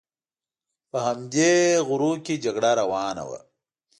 په 0.91 0.97
همدې 1.07 1.53
غرو 1.87 2.13
کې 2.25 2.41
جګړه 2.43 2.71
روانه 2.81 3.23
وه. 3.29 3.39